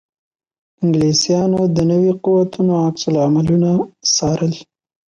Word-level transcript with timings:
انګلیسیانو 0.81 1.59
د 1.75 1.77
نویو 1.91 2.13
قوتونو 2.23 2.73
عکس 2.85 3.03
العملونه 3.09 3.71
څارل. 4.15 4.53